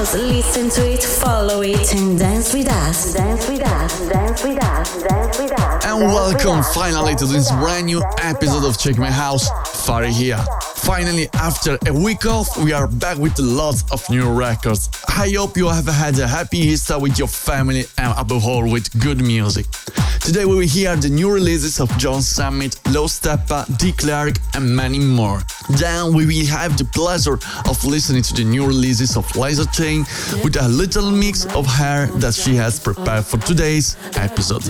house, 0.00 0.14
listen 0.14 0.70
to 0.70 0.90
it, 0.90 1.02
follow 1.02 1.60
it, 1.60 1.94
and 1.94 2.18
dance 2.18 2.54
with 2.54 2.68
us. 2.68 3.12
Dance 3.12 3.48
with 3.48 3.62
us, 3.62 4.08
dance 4.08 4.42
with 4.42 4.62
us, 4.62 5.02
dance 5.02 5.38
with 5.38 5.52
us. 5.52 5.84
And 5.84 6.04
welcome 6.04 6.62
finally 6.72 7.14
to 7.16 7.26
this 7.26 7.50
brand 7.52 7.86
new 7.86 8.02
episode 8.22 8.64
of 8.64 8.78
Tech 8.78 8.96
My 8.96 9.10
House. 9.10 9.50
Phari 9.86 10.10
here. 10.10 10.42
Finally, 10.76 11.28
after 11.34 11.78
a 11.86 11.92
week 11.92 12.24
off, 12.24 12.56
we 12.64 12.72
are 12.72 12.86
back 12.86 13.18
with 13.18 13.38
lots 13.38 13.84
of 13.92 14.08
new 14.08 14.30
records. 14.32 14.88
I 15.08 15.32
hope 15.36 15.56
you 15.58 15.68
have 15.68 15.86
had 15.86 16.18
a 16.18 16.26
happy 16.26 16.58
Easter 16.58 16.98
with 16.98 17.18
your 17.18 17.28
family 17.28 17.84
and 17.98 18.14
above 18.16 18.46
all 18.46 18.70
with 18.70 18.88
good 19.00 19.20
music. 19.20 19.66
Today 20.30 20.44
we 20.44 20.54
will 20.54 20.68
hear 20.68 20.94
the 20.94 21.08
new 21.08 21.28
releases 21.28 21.80
of 21.80 21.90
John 21.98 22.22
Summit, 22.22 22.78
Low 22.92 23.06
Steppa, 23.06 23.66
DClerk, 23.80 24.38
and 24.54 24.76
many 24.76 25.00
more. 25.00 25.40
Then 25.70 26.14
we 26.14 26.24
will 26.24 26.46
have 26.46 26.78
the 26.78 26.84
pleasure 26.84 27.36
of 27.68 27.84
listening 27.84 28.22
to 28.22 28.34
the 28.34 28.44
new 28.44 28.64
releases 28.64 29.16
of 29.16 29.26
Lysa 29.32 29.66
Chain 29.74 30.06
with 30.44 30.54
a 30.54 30.68
little 30.68 31.10
mix 31.10 31.46
of 31.46 31.66
hair 31.66 32.06
that 32.22 32.34
she 32.34 32.54
has 32.54 32.78
prepared 32.78 33.24
for 33.24 33.38
today's 33.38 33.96
episode. 34.14 34.62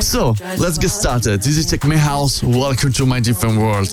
So 0.00 0.36
let's 0.56 0.78
get 0.78 0.90
started. 0.90 1.42
This 1.42 1.56
is 1.56 1.66
Tech 1.66 1.84
My 1.84 1.96
House. 1.96 2.44
Welcome 2.44 2.92
to 2.92 3.06
my 3.06 3.18
different 3.18 3.58
world. 3.58 3.92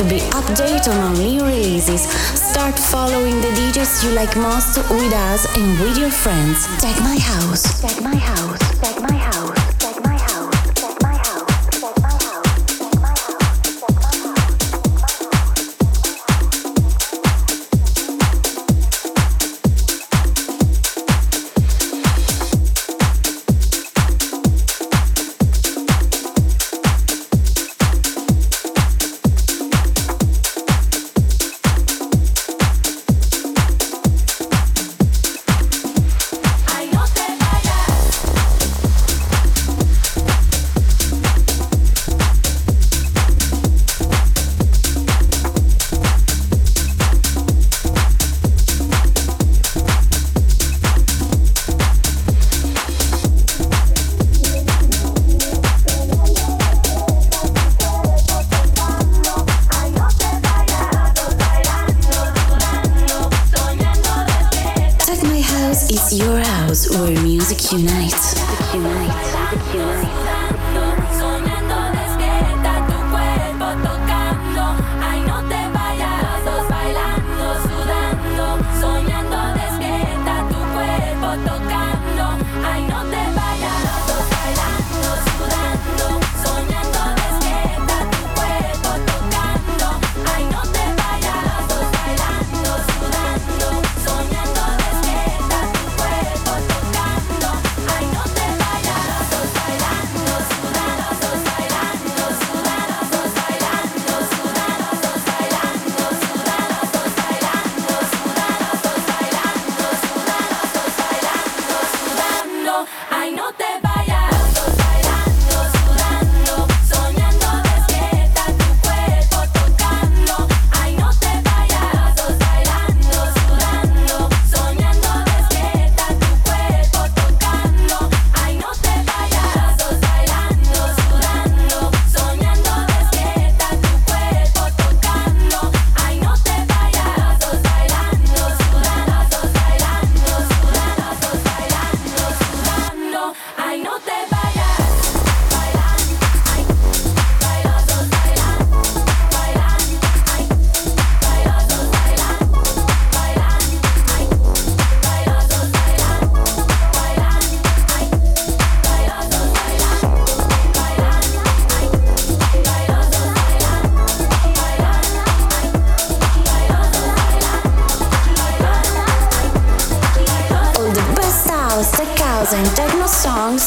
to 0.00 0.08
be 0.08 0.20
updated 0.32 0.88
on 0.88 1.12
new 1.12 1.44
releases. 1.44 2.08
Start 2.34 2.78
following 2.78 3.38
the 3.42 3.48
DJs 3.48 4.04
you 4.04 4.10
like 4.12 4.34
most 4.34 4.78
with 4.88 5.12
us 5.12 5.44
and 5.58 5.78
with 5.78 5.98
your 5.98 6.10
friends. 6.10 6.79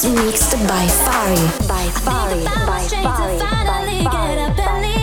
Mixed 0.03 0.51
by 0.67 0.85
Phari. 1.05 1.38
By 1.65 1.88
Phari. 2.03 2.44
By 2.44 2.83
Phari. 2.91 3.39
By 3.39 4.03
get 4.03 4.38
up 4.38 4.59
and 4.59 4.85
Phari. 4.85 5.02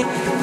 Yeah. 0.00 0.39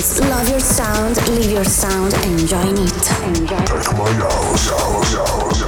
Your 0.00 0.60
sound, 0.60 1.16
live 1.28 1.50
your 1.52 1.62
sound, 1.62 2.14
and 2.14 2.48
join 2.48 2.74
it. 2.74 3.12
Enjoy. 3.38 3.56
Tech 3.58 3.92
my 3.98 4.10
house, 4.14 4.70
house, 4.70 5.14
house. 5.14 5.60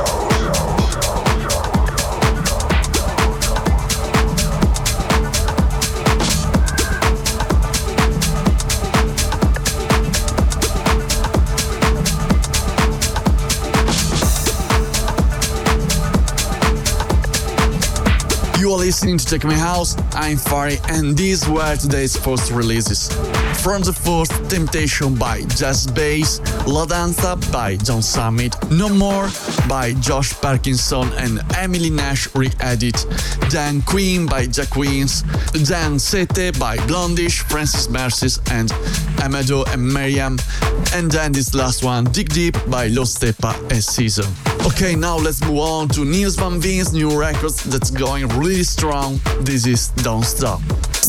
You 18.59 18.71
are 18.73 18.79
listening 18.79 19.19
to 19.19 19.27
Tech 19.27 19.45
My 19.45 19.53
House, 19.55 19.95
I'm 20.15 20.39
Phari, 20.39 20.81
and 20.89 21.19
these 21.19 21.47
were 21.47 21.77
today's 21.77 22.17
first 22.17 22.51
releases. 22.51 23.11
From 23.63 23.83
the 23.83 23.93
first, 23.93 24.33
Temptation 24.51 25.15
by 25.15 25.43
Jess 25.43 25.87
Bays, 25.87 26.41
La 26.67 26.85
Danza 26.85 27.37
by 27.53 27.77
John 27.77 28.03
Summit, 28.03 28.57
No 28.73 28.89
More 28.89 29.29
by 29.69 29.93
Josh 30.01 30.33
Parkinson 30.41 31.13
and 31.13 31.41
Emily 31.57 31.89
Nash 31.89 32.27
re-edit, 32.35 33.07
then 33.51 33.81
Queen 33.83 34.27
by 34.27 34.47
Jack 34.47 34.75
Wins, 34.75 35.23
then 35.53 36.01
Sete 36.01 36.59
by 36.59 36.77
BLOND:ISH, 36.89 37.43
Francis 37.43 37.89
Mercier 37.89 38.43
and 38.51 38.71
Amadou 39.23 39.65
and 39.73 39.81
Mariam, 39.81 40.41
and 40.93 41.09
then 41.13 41.31
this 41.31 41.55
last 41.55 41.85
one, 41.85 42.03
Dig 42.07 42.31
Deep 42.31 42.57
by 42.69 42.89
Low 42.89 43.05
Steppa 43.05 43.55
and 43.71 43.83
Saison. 43.83 44.27
Okay, 44.67 44.97
now 44.97 45.17
let's 45.17 45.41
move 45.41 45.59
on 45.59 45.89
to 45.91 46.05
Niels 46.05 46.35
Van 46.35 46.61
Veen's 46.61 46.93
new 46.93 47.17
records 47.17 47.63
that's 47.63 47.91
going 47.93 48.27
really 48.39 48.65
strong. 48.65 49.21
This 49.43 49.67
is 49.67 49.91
Don't 50.03 50.25
Stop. 50.25 50.61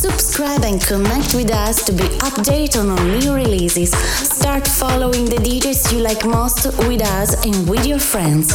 Subscribe 0.03 0.65
and 0.65 0.81
connect 0.81 1.33
with 1.33 1.49
us 1.49 1.81
to 1.85 1.93
be 1.93 2.03
updated 2.27 2.81
on 2.81 2.89
our 2.89 3.05
new 3.05 3.33
releases. 3.33 3.93
Start 3.93 4.67
following 4.67 5.23
the 5.23 5.37
DJs 5.37 5.93
you 5.93 5.99
like 5.99 6.25
most 6.25 6.65
with 6.89 7.01
us 7.01 7.45
and 7.45 7.69
with 7.69 7.85
your 7.85 7.99
friends. 7.99 8.53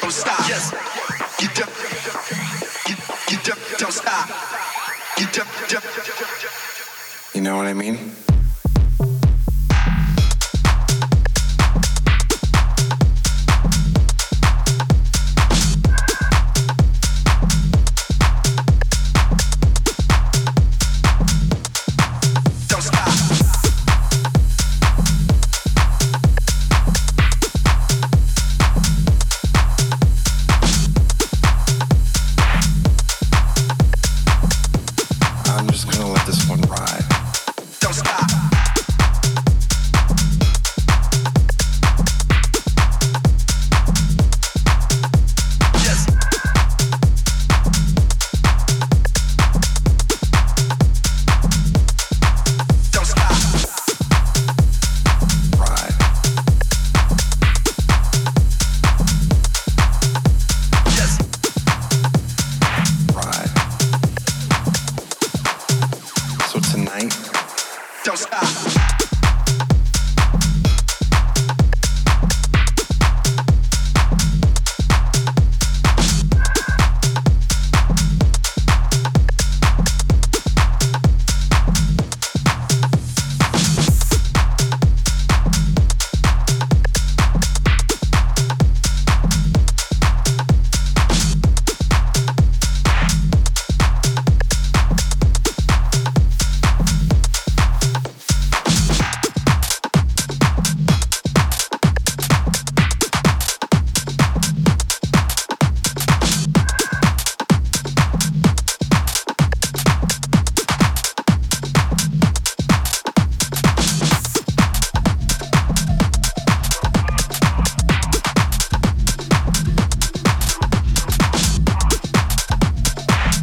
Don't 0.00 0.12
stop. 0.12 0.48
Yes. 0.48 0.72
You 1.40 1.48
jump, 1.54 1.70
you, 2.88 2.96
you 3.30 3.42
jump, 3.42 3.60
don't 3.78 3.92
stop. 3.92 4.28
You 5.18 5.26
jump, 5.32 5.48
jump. 5.68 5.84
You 7.34 7.40
know 7.42 7.56
what 7.56 7.66
I 7.66 7.74
mean? 7.74 8.25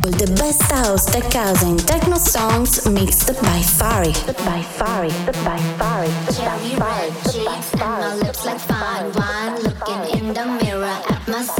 All 0.03 0.11
the 0.11 0.27
best 0.35 0.61
house, 0.63 1.05
tech 1.05 1.31
house, 1.31 1.63
and 1.63 1.79
techno 1.79 2.17
songs 2.17 2.85
mixed 2.89 3.27
by 3.41 3.59
Phari. 3.77 4.11
By 4.43 4.59
Phari. 4.75 5.11
By 5.45 5.57
Phari. 5.79 6.11
Cheeks 7.31 7.71
and 7.71 7.79
my 7.79 8.15
lips 8.15 8.45
like 8.45 8.59
fine 8.59 9.13
wine. 9.13 9.55
Looking 9.63 10.19
in 10.19 10.33
the 10.33 10.45
mirror 10.61 10.83
at 10.83 11.25
myself 11.29 11.52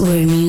house 0.00 0.39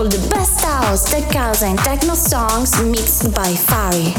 all 0.00 0.08
the 0.08 0.28
best 0.30 0.64
house, 0.64 1.10
tech 1.10 1.30
house, 1.34 1.62
and 1.62 1.78
techno 1.80 2.14
songs 2.14 2.82
mixed 2.82 3.34
by 3.34 3.52
Phari. 3.52 4.14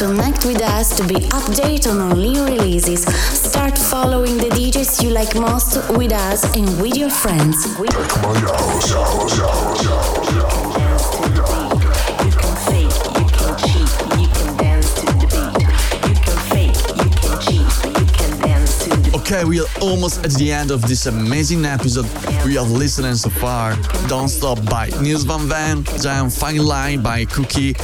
Connect 0.00 0.46
with 0.46 0.62
us 0.62 0.96
to 0.96 1.06
be 1.06 1.16
updated 1.28 1.90
on 1.90 2.00
our 2.00 2.16
new 2.16 2.42
releases. 2.46 3.02
Start 3.36 3.76
following 3.76 4.38
the 4.38 4.48
DJs 4.48 5.02
you 5.02 5.10
like 5.10 5.34
most 5.34 5.76
with 5.90 6.12
us 6.12 6.42
and 6.56 6.66
with 6.80 6.96
your 6.96 7.10
friends. 7.10 7.66
Okay, 19.32 19.44
we 19.44 19.60
are 19.60 19.66
almost 19.80 20.24
at 20.24 20.32
the 20.32 20.50
end 20.50 20.72
of 20.72 20.82
this 20.88 21.06
amazing 21.06 21.64
episode 21.64 22.04
we 22.44 22.54
have 22.54 22.68
listened 22.68 23.16
so 23.16 23.30
far. 23.30 23.76
Don't 24.08 24.28
Stop 24.28 24.58
by 24.68 24.88
Niels 25.00 25.22
van 25.22 25.46
Veen, 25.46 25.84
Giant 26.02 26.32
Fine 26.32 26.64
Line 26.66 27.00
by 27.00 27.26
Cookie, 27.26 27.74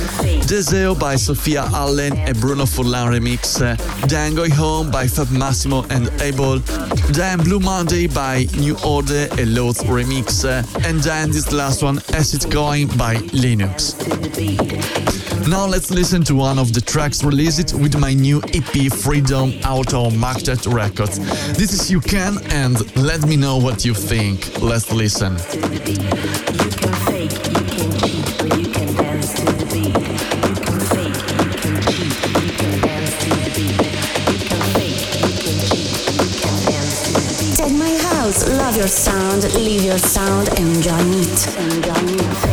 Deseo 0.49 0.99
by 0.99 1.15
Sophia 1.15 1.63
Allen 1.73 2.17
and 2.17 2.37
Bruno 2.41 2.65
Furlan 2.65 3.13
remix, 3.13 3.63
uh, 3.63 3.77
then 4.09 4.35
Going 4.35 4.51
Home 4.51 4.91
by 4.91 5.07
Fab 5.07 5.31
Massimo 5.31 5.85
and 5.91 6.11
Abel, 6.21 6.59
then 7.13 7.39
Blue 7.39 7.61
Monday 7.61 8.09
by 8.09 8.49
New 8.59 8.77
Order 8.85 9.29
and 9.39 9.55
LAWZ 9.55 9.85
remix, 9.87 10.45
uh, 10.45 10.67
and 10.89 10.99
then 10.99 11.31
this 11.31 11.53
last 11.53 11.81
one, 11.81 11.99
Acid 12.13 12.51
Coin 12.51 12.89
by 12.99 13.15
Linux. 13.31 13.95
Now 15.49 15.65
let's 15.65 15.93
listen 15.93 16.25
to 16.25 16.35
one 16.35 16.59
of 16.59 16.73
the 16.73 16.81
tracks 16.81 17.23
released 17.23 17.73
with 17.73 17.97
my 18.01 18.13
new 18.13 18.43
EP 18.53 18.93
Freedom 18.93 19.53
out 19.63 19.95
on 19.95 20.11
Marktek 20.13 20.73
Records. 20.73 21.21
This 21.57 21.73
is 21.73 21.89
You 21.89 22.01
Can 22.01 22.39
and 22.51 22.75
let 22.97 23.25
me 23.27 23.37
know 23.37 23.57
what 23.57 23.85
you 23.85 23.95
think. 23.95 24.61
Let's 24.61 24.91
listen. 24.93 25.37
Tech 37.57 37.73
my 37.73 37.97
house, 38.11 38.49
love 38.49 38.77
your 38.77 38.89
sound, 38.89 39.45
live 39.55 39.85
your 39.85 39.99
sound, 39.99 40.49
enjoy 40.59 40.99
it. 41.23 41.57
Enjoy 41.57 42.25
it. 42.25 42.46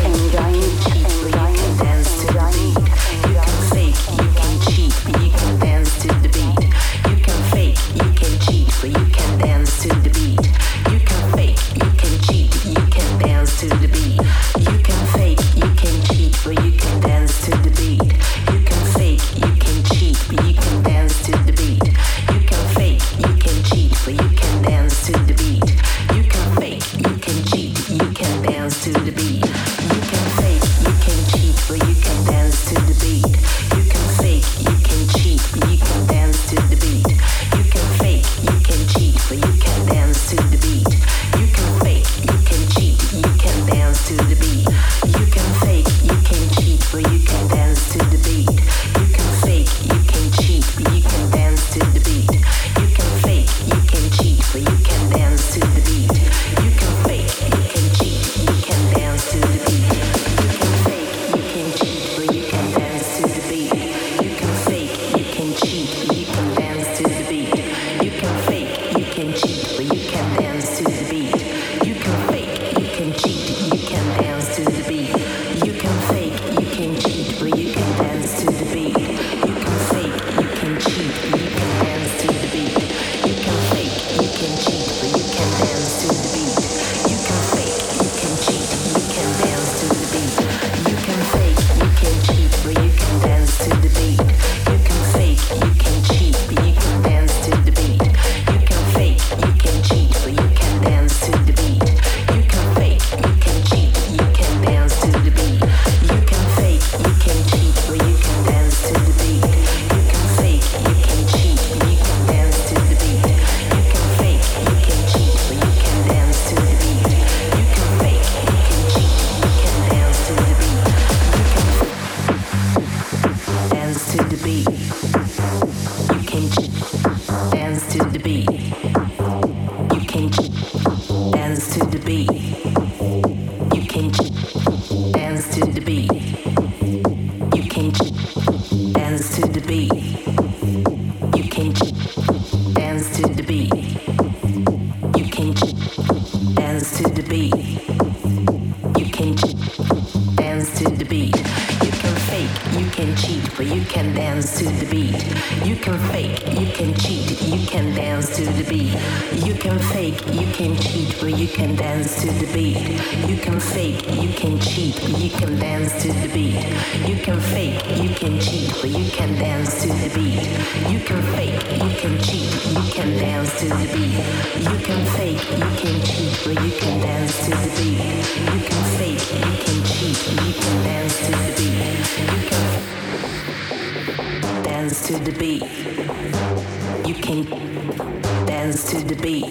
the 189.16 189.22
beat. 189.22 189.46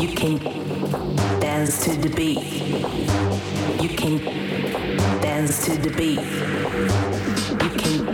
You 0.00 0.08
can 0.16 0.38
dance 1.40 1.84
to 1.84 1.96
the 1.96 2.08
beat. 2.08 2.42
You 3.82 3.88
can 3.88 4.18
dance 5.20 5.64
to 5.66 5.76
the 5.76 5.90
beat. 5.90 6.20
You 7.62 7.70
can 7.80 8.04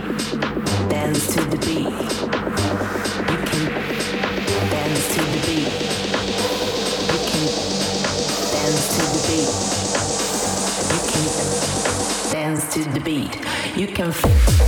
dance 0.89 1.27
to 1.33 1.41
the 1.45 1.57
beat. 1.57 1.89
You 3.31 3.39
can 3.49 3.63
dance 4.69 5.15
to 5.15 5.21
the 5.31 5.39
beat. 5.47 5.71
You 7.11 7.19
can 7.29 7.45
dance 8.51 8.85
to 8.95 9.03
the 9.13 9.21
beat. 9.27 9.51
You 10.93 11.01
can 11.11 11.25
dance 12.31 12.73
to 12.73 12.81
the 12.93 12.99
beat. 12.99 13.33
You 13.75 13.87
can. 13.87 14.62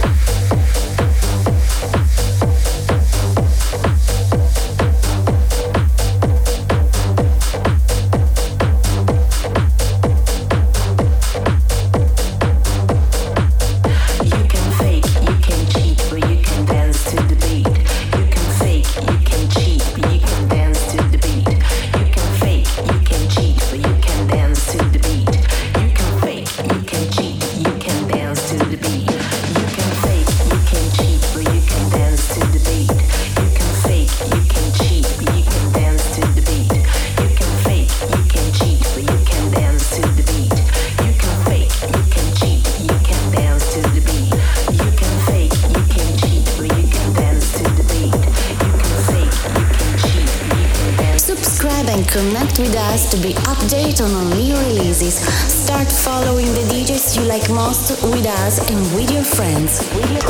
with 57.65 58.27
us 58.27 58.59
and 58.69 58.79
with 58.95 59.09
your 59.09 59.23
friends. 59.23 59.79
With 59.95 60.11
your 60.11 60.21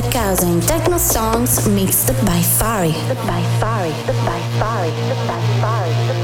Tech 0.00 0.14
house 0.14 0.42
and 0.42 0.62
techno 0.62 0.96
songs 0.96 1.68
mixed 1.68 2.08
by 2.24 2.40
Phari. 2.58 2.94
By 3.26 3.42
Phari. 3.60 3.92
By 4.24 4.40
Phari. 4.58 4.90
By 5.26 5.40
Phari. 5.60 6.19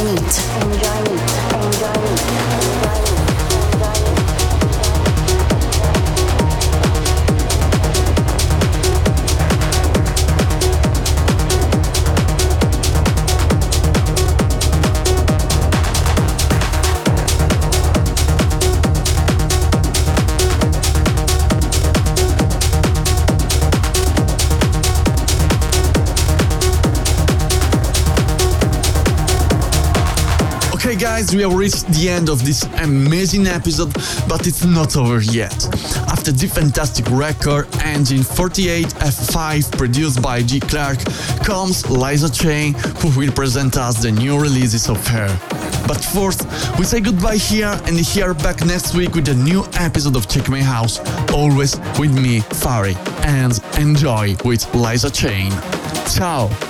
Enjoy 0.00 0.49
guys, 31.30 31.36
we 31.36 31.42
have 31.42 31.54
reached 31.54 31.86
the 31.88 32.08
end 32.08 32.28
of 32.28 32.44
this 32.44 32.64
amazing 32.82 33.46
episode, 33.46 33.92
but 34.28 34.46
it's 34.46 34.64
not 34.64 34.96
over 34.96 35.20
yet. 35.20 35.54
After 36.08 36.32
the 36.32 36.46
fantastic 36.46 37.06
record 37.10 37.66
Engine 37.82 38.22
48 38.22 38.86
F5 38.86 39.76
produced 39.76 40.22
by 40.22 40.42
DClerk 40.42 40.98
comes 41.44 41.82
Lysa 41.84 42.30
Chain, 42.32 42.74
who 43.00 43.18
will 43.18 43.32
present 43.32 43.76
us 43.76 44.02
the 44.02 44.10
new 44.10 44.40
releases 44.40 44.88
of 44.88 45.04
her. 45.08 45.28
But 45.86 46.04
first, 46.04 46.44
we 46.78 46.84
say 46.84 47.00
goodbye 47.00 47.36
here 47.36 47.78
and 47.86 47.98
here 47.98 48.34
back 48.34 48.64
next 48.64 48.94
week 48.94 49.14
with 49.14 49.28
a 49.28 49.34
new 49.34 49.64
episode 49.74 50.16
of 50.16 50.26
Tech 50.26 50.48
My 50.48 50.62
House, 50.62 50.98
always 51.32 51.78
with 51.98 52.12
me, 52.14 52.40
Phari, 52.62 52.96
and 53.24 53.60
enjoy 53.78 54.36
with 54.44 54.62
Lysa 54.72 55.12
Chain. 55.12 55.50
Ciao! 56.14 56.69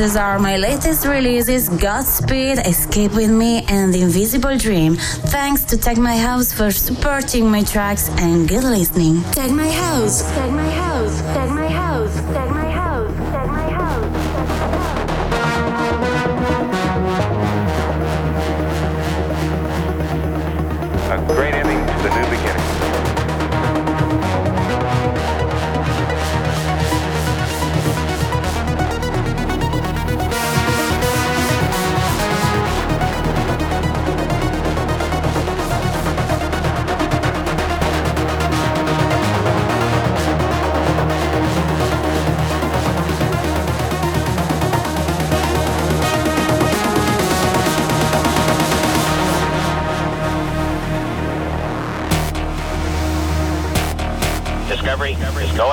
Is 0.00 0.14
our 0.16 0.38
my 0.38 0.56
latest 0.56 1.06
releases 1.06 1.68
Godspeed, 1.68 2.58
Escape 2.58 3.12
With 3.16 3.30
Me 3.30 3.64
and 3.68 3.92
Invisible 3.92 4.56
Dream. 4.56 4.94
Thanks 4.94 5.64
to 5.64 5.76
Tech 5.76 5.96
My 5.96 6.16
House 6.16 6.52
for 6.52 6.70
supporting 6.70 7.50
my 7.50 7.64
tracks 7.64 8.08
and 8.10 8.48
good 8.48 8.62
listening. 8.62 9.24
Tech 9.32 9.50
My 9.50 9.68
House. 9.68 10.22
Tech 10.22 10.52
My 10.52 10.70
House. 10.70 11.20
Tech 11.34 11.50
My 11.50 11.66
House. 11.66 11.77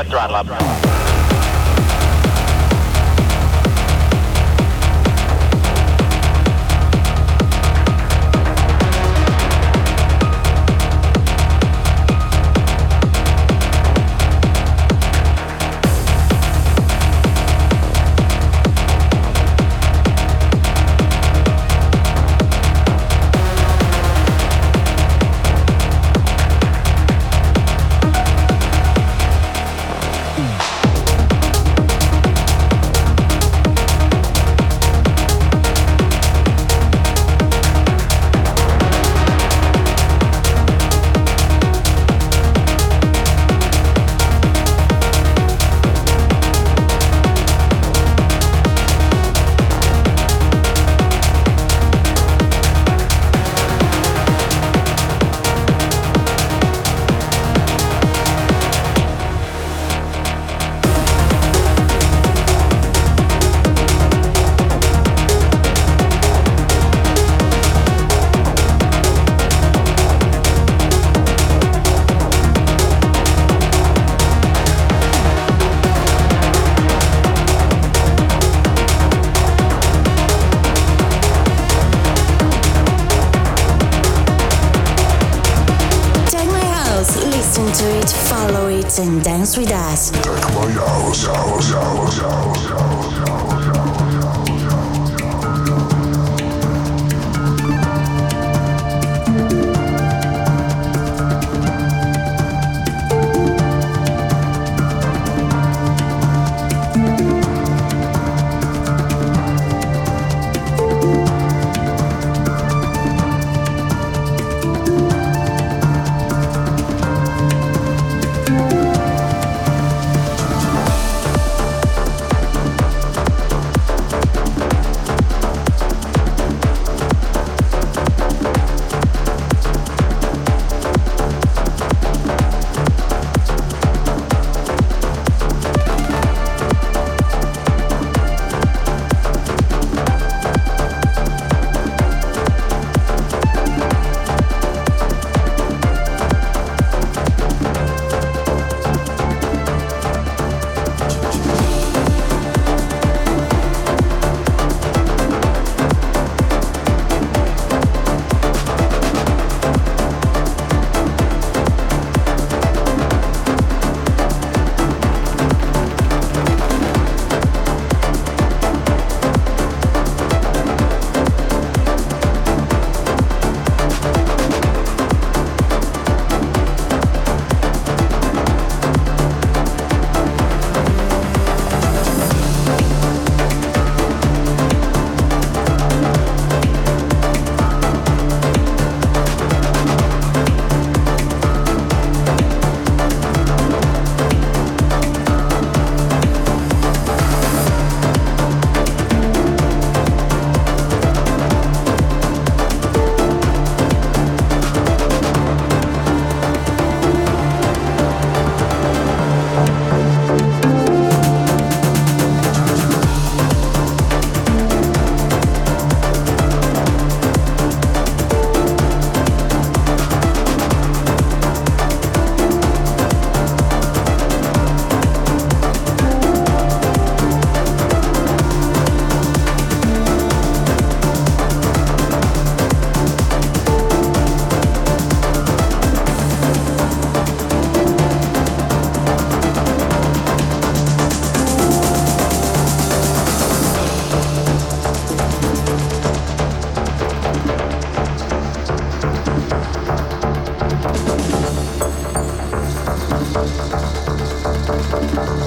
Throttle 0.09 0.35
up. 0.35 0.94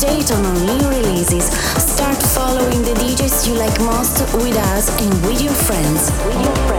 date 0.00 0.32
on 0.32 0.42
new 0.64 0.88
releases. 0.88 1.44
Start 1.76 2.16
following 2.16 2.80
the 2.82 2.94
DJs 2.94 3.46
you 3.46 3.54
like 3.54 3.78
most 3.80 4.20
with 4.34 4.56
us 4.72 4.88
and 5.02 5.12
with 5.26 5.42
your 5.42 5.52
friends. 5.52 6.10
With 6.24 6.40
your 6.40 6.69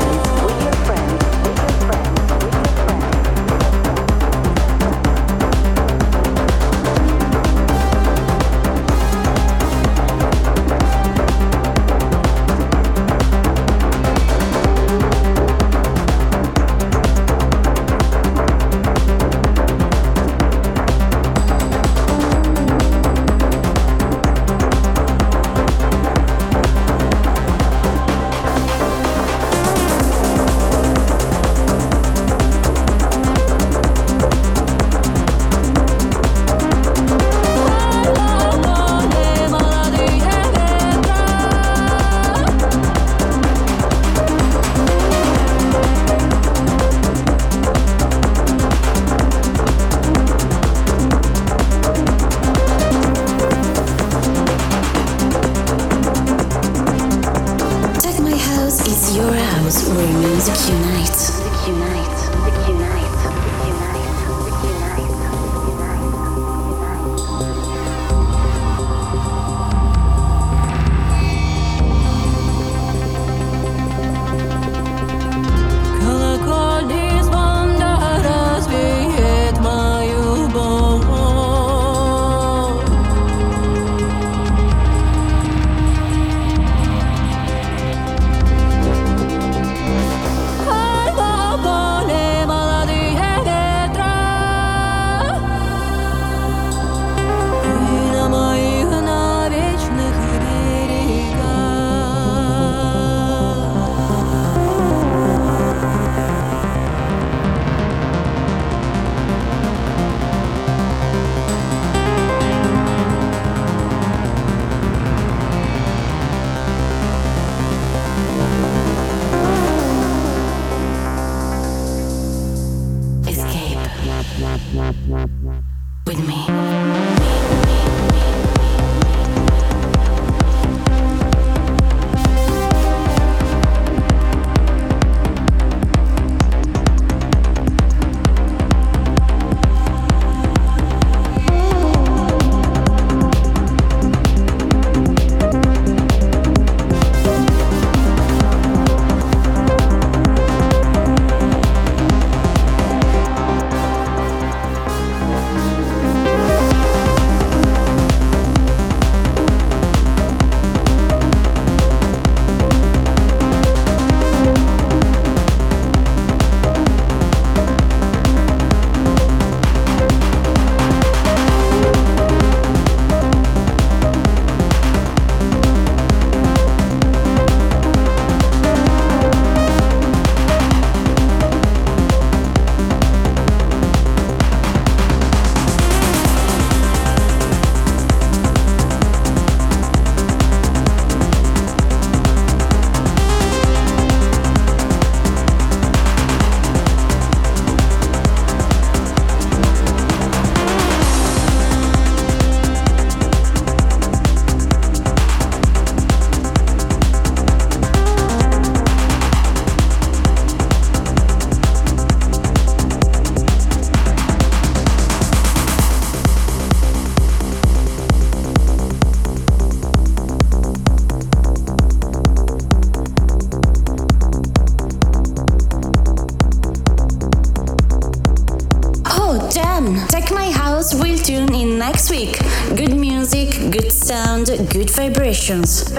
questions. 235.41 235.91